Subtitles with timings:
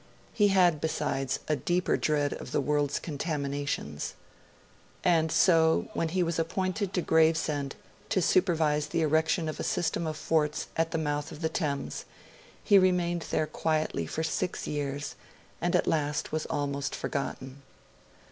[0.33, 4.15] He had, besides, a deeper dread of the world's contaminations.
[5.03, 7.75] And so, when he was appointed to Gravesend
[8.09, 12.05] to supervise the erection of a system of forts at the mouth of the Thames,
[12.63, 15.13] he remained there quietly for six years,
[15.61, 17.61] and at last was almost forgotten.